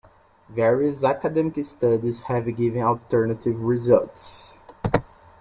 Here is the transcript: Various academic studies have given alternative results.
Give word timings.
Various 0.49 1.03
academic 1.03 1.63
studies 1.63 2.21
have 2.21 2.45
given 2.57 2.81
alternative 2.81 3.61
results. 3.61 4.57